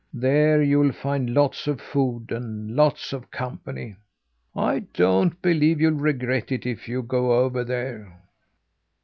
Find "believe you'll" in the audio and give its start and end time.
5.43-5.91